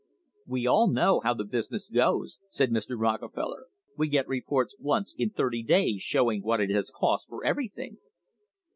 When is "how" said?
1.23-1.35